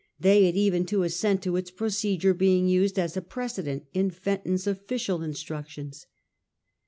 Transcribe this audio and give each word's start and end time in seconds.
They 0.19 0.45
had 0.45 0.55
even 0.55 0.87
to 0.87 1.03
assent 1.03 1.43
to 1.43 1.55
its 1.57 1.69
procedure 1.69 2.33
being 2.33 2.67
used 2.67 2.97
as 2.97 3.15
a 3.15 3.21
precedent 3.21 3.85
in 3.93 4.09
Fenton's 4.09 4.65
official 4.65 5.21
instructions. 5.21 6.07